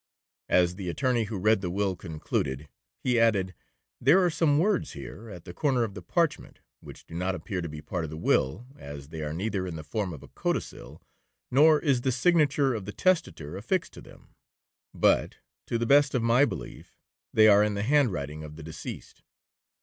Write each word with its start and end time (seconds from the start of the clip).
As 0.49 0.77
the 0.77 0.89
attorney 0.89 1.25
who 1.25 1.37
read 1.37 1.61
the 1.61 1.69
will 1.69 1.95
concluded, 1.95 2.67
he 3.03 3.19
added, 3.19 3.53
'There 4.01 4.25
are 4.25 4.31
some 4.31 4.57
words 4.57 4.93
here, 4.93 5.29
at 5.29 5.45
the 5.45 5.53
corner 5.53 5.83
of 5.83 5.93
the 5.93 6.01
parchment, 6.01 6.57
which 6.79 7.05
do 7.05 7.13
not 7.13 7.35
appear 7.35 7.61
to 7.61 7.69
be 7.69 7.81
part 7.83 8.03
of 8.05 8.09
the 8.09 8.17
will, 8.17 8.65
as 8.75 9.09
they 9.09 9.21
are 9.21 9.31
neither 9.31 9.67
in 9.67 9.75
the 9.75 9.83
form 9.83 10.11
of 10.11 10.23
a 10.23 10.27
codicil, 10.27 11.03
nor 11.51 11.79
is 11.79 12.01
the 12.01 12.11
signature 12.11 12.73
of 12.73 12.85
the 12.85 12.91
testator 12.91 13.55
affixed 13.55 13.93
to 13.93 14.01
them; 14.01 14.29
but, 14.91 15.35
to 15.67 15.77
the 15.77 15.85
best 15.85 16.15
of 16.15 16.23
my 16.23 16.45
belief, 16.45 16.97
they 17.31 17.47
are 17.47 17.63
in 17.63 17.75
the 17.75 17.83
hand 17.83 18.11
writing 18.11 18.43
of 18.43 18.55
the 18.55 18.63
deceased.' 18.63 19.21